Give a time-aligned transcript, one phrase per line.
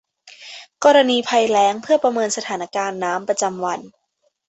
[0.83, 3.79] กรณีภัยแล้งเพื่อประเมินสถานการณ์น้ำประจำวัน